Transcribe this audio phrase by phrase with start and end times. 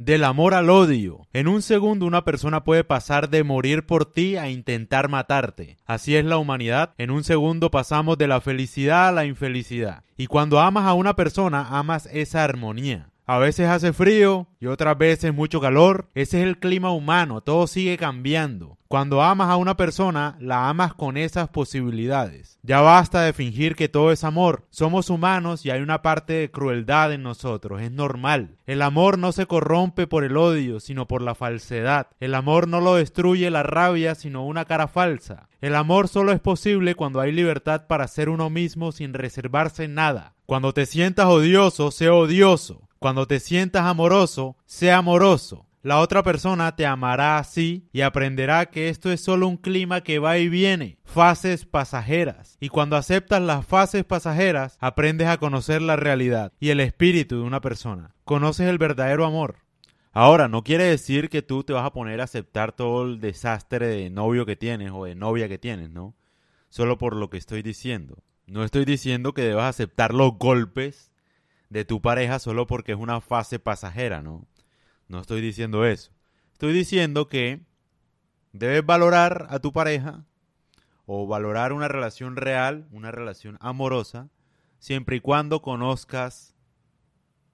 [0.00, 1.28] del amor al odio.
[1.34, 5.76] En un segundo una persona puede pasar de morir por ti a intentar matarte.
[5.84, 6.94] Así es la humanidad.
[6.96, 10.02] En un segundo pasamos de la felicidad a la infelicidad.
[10.16, 13.09] Y cuando amas a una persona, amas esa armonía.
[13.30, 16.08] A veces hace frío y otras veces mucho calor.
[16.16, 18.76] Ese es el clima humano, todo sigue cambiando.
[18.88, 22.58] Cuando amas a una persona, la amas con esas posibilidades.
[22.64, 24.64] Ya basta de fingir que todo es amor.
[24.70, 28.56] Somos humanos y hay una parte de crueldad en nosotros, es normal.
[28.66, 32.08] El amor no se corrompe por el odio, sino por la falsedad.
[32.18, 35.48] El amor no lo destruye la rabia, sino una cara falsa.
[35.60, 40.34] El amor solo es posible cuando hay libertad para ser uno mismo sin reservarse nada.
[40.46, 42.89] Cuando te sientas odioso, sé odioso.
[43.00, 45.66] Cuando te sientas amoroso, sé amoroso.
[45.80, 50.18] La otra persona te amará así y aprenderá que esto es solo un clima que
[50.18, 52.58] va y viene, fases pasajeras.
[52.60, 57.44] Y cuando aceptas las fases pasajeras, aprendes a conocer la realidad y el espíritu de
[57.44, 58.14] una persona.
[58.24, 59.60] Conoces el verdadero amor.
[60.12, 63.86] Ahora, no quiere decir que tú te vas a poner a aceptar todo el desastre
[63.86, 66.14] de novio que tienes o de novia que tienes, ¿no?
[66.68, 68.22] Solo por lo que estoy diciendo.
[68.46, 71.09] No estoy diciendo que debas aceptar los golpes
[71.70, 74.46] de tu pareja solo porque es una fase pasajera, ¿no?
[75.08, 76.12] No estoy diciendo eso.
[76.52, 77.60] Estoy diciendo que
[78.52, 80.26] debes valorar a tu pareja
[81.06, 84.30] o valorar una relación real, una relación amorosa,
[84.78, 86.54] siempre y cuando conozcas,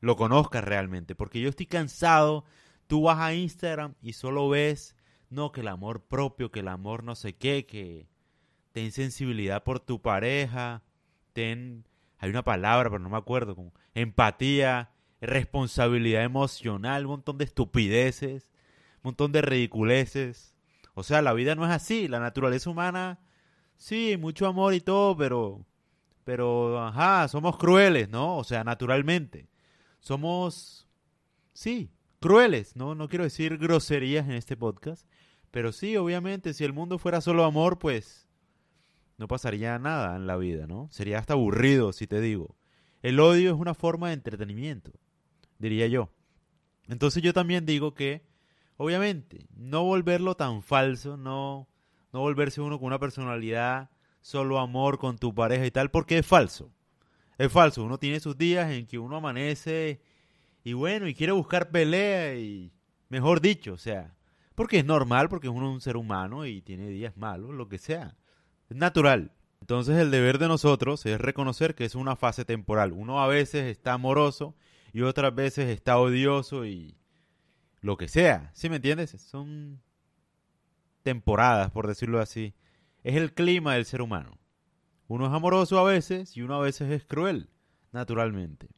[0.01, 1.15] lo conozcas realmente.
[1.15, 2.45] Porque yo estoy cansado,
[2.87, 4.97] tú vas a Instagram y solo ves,
[5.31, 8.09] no, que el amor propio, que el amor no sé qué, que
[8.73, 10.83] ten sensibilidad por tu pareja,
[11.33, 11.86] ten
[12.19, 18.51] hay una palabra, pero no me acuerdo, como empatía, responsabilidad emocional, un montón de estupideces,
[18.97, 20.55] un montón de ridiculeces.
[20.95, 23.21] O sea, la vida no es así, la naturaleza humana,
[23.77, 25.67] sí, mucho amor y todo, pero,
[26.25, 28.37] pero, ajá, somos crueles, ¿no?
[28.39, 29.49] O sea, naturalmente.
[30.01, 30.89] Somos,
[31.53, 32.95] sí, crueles, ¿no?
[32.95, 35.07] No quiero decir groserías en este podcast,
[35.51, 38.26] pero sí, obviamente, si el mundo fuera solo amor, pues
[39.19, 40.89] no pasaría nada en la vida, ¿no?
[40.91, 42.57] Sería hasta aburrido si te digo.
[43.03, 44.93] El odio es una forma de entretenimiento,
[45.59, 46.11] diría yo.
[46.89, 48.25] Entonces yo también digo que,
[48.77, 51.69] obviamente, no volverlo tan falso, no,
[52.13, 56.27] no volverse uno con una personalidad, solo amor con tu pareja y tal, porque es
[56.27, 56.73] falso.
[57.39, 60.01] Es falso, uno tiene sus días en que uno amanece
[60.65, 62.73] y bueno, y quiere buscar pelea y,
[63.09, 64.17] mejor dicho, o sea,
[64.55, 67.79] porque es normal, porque uno es un ser humano y tiene días malos, lo que
[67.79, 68.17] sea.
[68.69, 69.33] Es natural.
[69.61, 72.93] Entonces el deber de nosotros es reconocer que es una fase temporal.
[72.93, 74.55] Uno a veces está amoroso
[74.93, 76.97] y otras veces está odioso y
[77.81, 78.51] lo que sea.
[78.55, 79.11] ¿Sí me entiendes?
[79.11, 79.81] Son
[81.03, 82.55] temporadas, por decirlo así.
[83.03, 84.39] Es el clima del ser humano.
[85.09, 87.49] Uno es amoroso a veces y uno a veces es cruel,
[87.93, 88.69] naturalmente.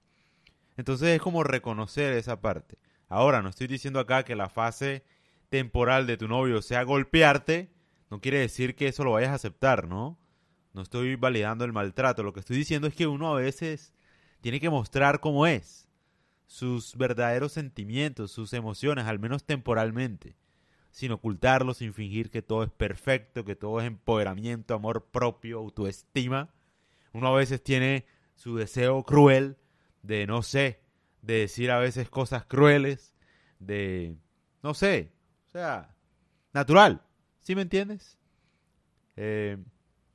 [0.76, 2.78] Entonces es como reconocer esa parte.
[3.08, 5.04] Ahora, no estoy diciendo acá que la fase
[5.48, 7.70] temporal de tu novio sea golpearte
[8.10, 10.18] no quiere decir que eso lo vayas a aceptar, ¿no?
[10.72, 12.22] No estoy validando el maltrato.
[12.22, 13.94] Lo que estoy diciendo es que uno a veces
[14.40, 15.88] tiene que mostrar cómo es,
[16.46, 20.36] sus verdaderos sentimientos, sus emociones, al menos temporalmente,
[20.90, 26.48] sin ocultarlos, sin fingir que todo es perfecto, que todo es empoderamiento, amor propio, autoestima.
[27.12, 29.56] Uno a veces tiene su deseo cruel
[30.02, 30.80] de, no sé,
[31.22, 33.12] de decir a veces cosas crueles,
[33.58, 34.16] de,
[34.62, 35.12] no sé,
[35.48, 35.94] o sea,
[36.52, 37.02] natural.
[37.48, 38.18] ¿Sí me entiendes?
[39.16, 39.56] Eh,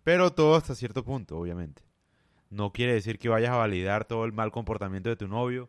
[0.04, 1.82] pero todo hasta cierto punto, obviamente.
[2.52, 5.68] No quiere decir que vayas a validar todo el mal comportamiento de tu novio,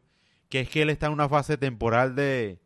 [0.50, 2.60] que es que él está en una fase temporal de,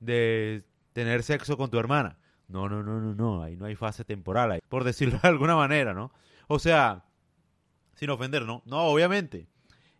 [0.00, 2.18] de tener sexo con tu hermana.
[2.46, 5.94] No, no, no, no, no, ahí no hay fase temporal, por decirlo de alguna manera,
[5.94, 6.12] ¿no?
[6.46, 7.06] O sea,
[7.94, 8.62] sin ofender, ¿no?
[8.66, 9.48] No, obviamente.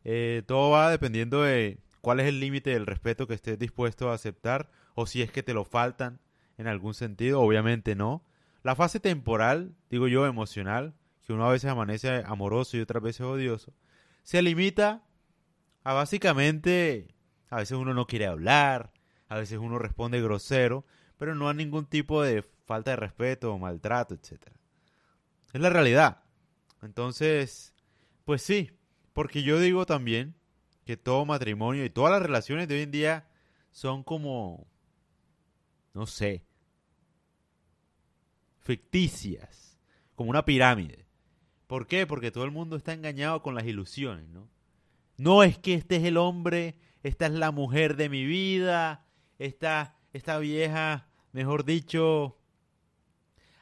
[0.05, 4.15] Eh, todo va dependiendo de cuál es el límite del respeto que estés dispuesto a
[4.15, 6.21] aceptar o si es que te lo faltan
[6.59, 8.23] en algún sentido, obviamente no.
[8.63, 10.95] La fase temporal, digo yo, emocional,
[11.27, 13.73] que uno a veces amanece amoroso y otras veces odioso,
[14.23, 15.03] se limita
[15.85, 17.15] a básicamente,
[17.49, 18.93] a veces uno no quiere hablar,
[19.29, 20.85] a veces uno responde grosero,
[21.17, 24.49] pero no a ningún tipo de falta de respeto o maltrato, etc.
[25.53, 26.23] Es la realidad.
[26.83, 27.75] Entonces,
[28.25, 28.71] pues sí,
[29.13, 30.35] porque yo digo también
[30.85, 33.29] que todo matrimonio y todas las relaciones de hoy en día
[33.71, 34.67] son como,
[35.95, 36.45] no sé,
[38.63, 39.79] ficticias,
[40.15, 41.07] como una pirámide.
[41.67, 42.07] ¿Por qué?
[42.07, 44.49] Porque todo el mundo está engañado con las ilusiones, ¿no?
[45.17, 49.07] No es que este es el hombre, esta es la mujer de mi vida,
[49.39, 52.39] esta, esta vieja, mejor dicho,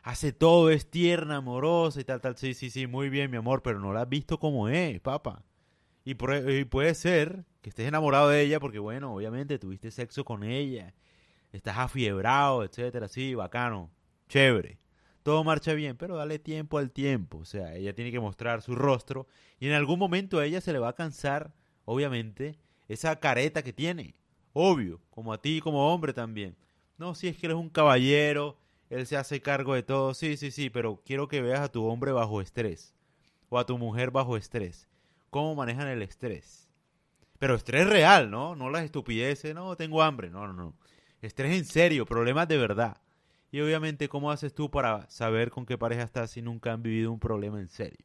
[0.02, 2.37] hace todo, es tierna, amorosa y tal, tal.
[2.37, 5.44] Sí, sí, sí, muy bien, mi amor, pero no la has visto como es, papá.
[6.05, 10.94] Y, puede ser que estés enamorado de ella porque, bueno, obviamente tuviste sexo con ella,
[11.52, 13.91] estás afiebrado, etcétera, sí, bacano,
[14.29, 14.79] chévere.
[15.22, 17.38] Todo marcha bien, pero dale tiempo al tiempo.
[17.38, 19.26] O sea, ella tiene que mostrar su rostro
[19.58, 21.52] y en algún momento a ella se le va a cansar,
[21.84, 22.58] obviamente,
[22.88, 24.14] esa careta que tiene.
[24.52, 26.56] Obvio, como a ti como hombre también.
[26.99, 28.58] No, si es que eres un caballero,
[28.88, 30.14] él se hace cargo de todo.
[30.14, 32.94] Sí, sí, sí, pero quiero que veas a tu hombre bajo estrés
[33.49, 34.88] o a tu mujer bajo estrés.
[35.31, 36.69] ¿Cómo manejan el estrés?
[37.38, 38.56] Pero estrés real, ¿no?
[38.56, 40.75] No las estupideces, no, tengo hambre, no, no, no.
[41.23, 42.96] Estrés en serio, problemas de verdad.
[43.52, 47.12] Y obviamente, ¿cómo haces tú para saber con qué pareja estás si nunca han vivido
[47.12, 48.05] un problema en serio?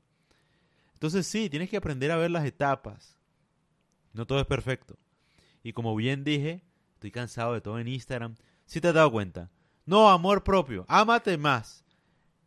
[0.94, 3.20] Entonces sí, tienes que aprender a ver las etapas.
[4.14, 4.98] No todo es perfecto.
[5.62, 6.64] Y como bien dije,
[6.94, 8.36] estoy cansado de todo en Instagram.
[8.66, 9.52] Si te has dado cuenta.
[9.86, 10.86] No, amor propio.
[10.88, 11.86] Ámate más.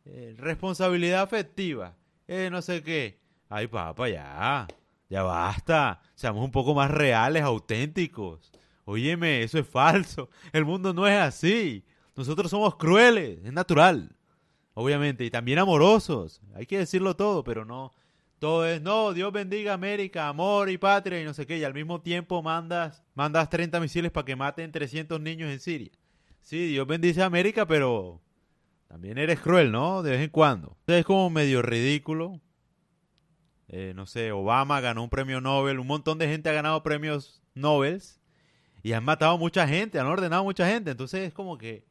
[0.04, 1.94] Eh, responsabilidad afectiva.
[2.26, 3.20] Eh, no sé qué.
[3.48, 4.66] Ay, papá, ya.
[5.08, 6.00] Ya basta.
[6.14, 8.50] Seamos un poco más reales, auténticos.
[8.84, 10.30] Óyeme, eso es falso.
[10.52, 11.84] El mundo no es así.
[12.18, 14.10] Nosotros somos crueles, es natural.
[14.74, 16.42] Obviamente, y también amorosos.
[16.54, 17.92] Hay que decirlo todo, pero no
[18.40, 21.74] todo es, no, Dios bendiga América, amor y patria y no sé qué, y al
[21.74, 25.90] mismo tiempo mandas, mandas 30 misiles para que maten 300 niños en Siria.
[26.40, 28.20] Sí, Dios bendice a América, pero
[28.88, 30.02] también eres cruel, ¿no?
[30.02, 30.76] De vez en cuando.
[30.86, 32.40] Es como medio ridículo.
[33.68, 37.42] Eh, no sé, Obama ganó un premio Nobel, un montón de gente ha ganado premios
[37.54, 38.02] Nobel
[38.82, 40.90] y han matado mucha gente, han ordenado mucha gente.
[40.90, 41.84] Entonces es como que,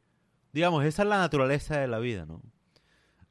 [0.52, 2.42] digamos, esa es la naturaleza de la vida, ¿no?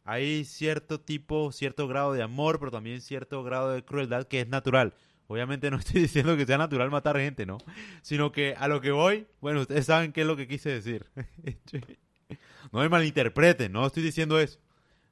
[0.07, 4.47] hay cierto tipo, cierto grado de amor, pero también cierto grado de crueldad que es
[4.47, 4.93] natural.
[5.27, 7.57] Obviamente no estoy diciendo que sea natural matar gente, ¿no?
[8.01, 11.05] Sino que a lo que voy, bueno, ustedes saben qué es lo que quise decir.
[12.71, 14.59] no me malinterpreten, no estoy diciendo eso.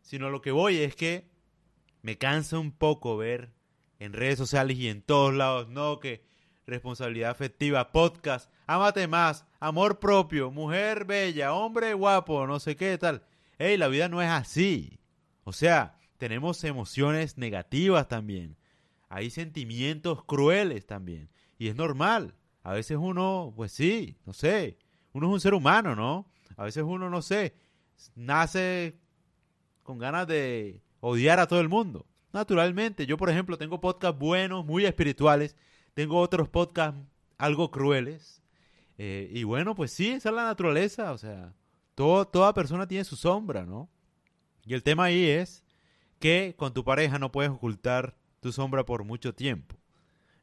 [0.01, 1.27] Sino lo que voy es que
[2.01, 3.51] me cansa un poco ver
[3.99, 6.23] en redes sociales y en todos lados, no, que
[6.65, 13.23] responsabilidad afectiva, podcast, amate más, amor propio, mujer bella, hombre guapo, no sé qué tal.
[13.57, 14.99] Hey, la vida no es así.
[15.43, 18.57] O sea, tenemos emociones negativas también.
[19.09, 21.29] Hay sentimientos crueles también.
[21.57, 22.35] Y es normal.
[22.63, 24.77] A veces uno, pues sí, no sé.
[25.13, 26.29] Uno es un ser humano, ¿no?
[26.57, 27.53] A veces uno, no sé,
[28.15, 28.97] nace
[29.83, 32.05] con ganas de odiar a todo el mundo.
[32.33, 35.55] Naturalmente, yo por ejemplo tengo podcasts buenos, muy espirituales.
[35.95, 36.99] Tengo otros podcasts
[37.37, 38.43] algo crueles.
[38.97, 41.13] Eh, y bueno, pues sí, esa es la naturaleza.
[41.13, 41.53] O sea,
[41.95, 43.89] toda persona tiene su sombra, ¿no?
[44.65, 45.65] Y el tema ahí es
[46.19, 49.77] que con tu pareja no puedes ocultar tu sombra por mucho tiempo.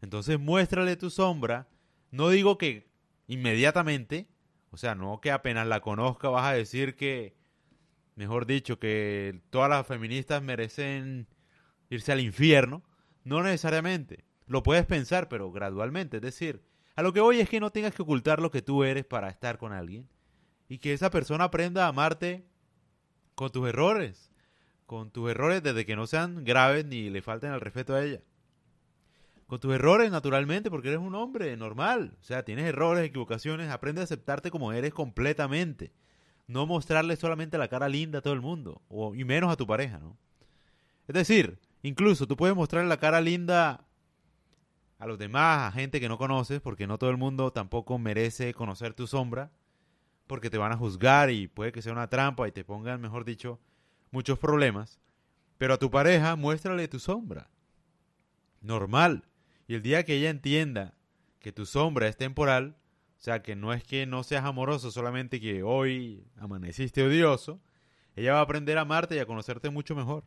[0.00, 1.69] Entonces muéstrale tu sombra.
[2.10, 2.90] No digo que
[3.26, 4.28] inmediatamente,
[4.70, 7.37] o sea, no que apenas la conozca vas a decir que,
[8.16, 11.28] mejor dicho, que todas las feministas merecen
[11.90, 12.82] irse al infierno.
[13.25, 14.25] No necesariamente.
[14.52, 16.19] Lo puedes pensar, pero gradualmente.
[16.19, 16.60] Es decir,
[16.94, 19.31] a lo que voy es que no tengas que ocultar lo que tú eres para
[19.31, 20.06] estar con alguien
[20.69, 22.44] y que esa persona aprenda a amarte
[23.34, 24.31] con tus errores,
[24.84, 28.20] con tus errores desde que no sean graves ni le falten el respeto a ella.
[29.46, 32.14] Con tus errores, naturalmente, porque eres un hombre normal.
[32.20, 35.94] O sea, tienes errores, equivocaciones, aprende a aceptarte como eres completamente.
[36.46, 39.66] No mostrarle solamente la cara linda a todo el mundo, o, y menos a tu
[39.66, 40.19] pareja, ¿no?
[41.08, 43.87] Es decir, incluso tú puedes mostrarle la cara linda
[45.02, 48.54] a los demás, a gente que no conoces, porque no todo el mundo tampoco merece
[48.54, 49.50] conocer tu sombra
[50.28, 53.24] porque te van a juzgar y puede que sea una trampa y te pongan, mejor
[53.24, 53.58] dicho,
[54.12, 55.00] muchos problemas.
[55.58, 57.50] Pero a tu pareja muéstrale tu sombra.
[58.60, 59.24] Normal.
[59.67, 60.94] Y el día que ella entienda
[61.41, 62.76] que tu sombra es temporal,
[63.19, 67.60] o sea, que no es que no seas amoroso, solamente que hoy amaneciste odioso,
[68.15, 70.22] ella va a aprender a amarte y a conocerte mucho mejor.